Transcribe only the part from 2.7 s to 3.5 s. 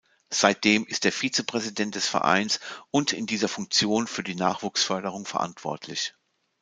und in dieser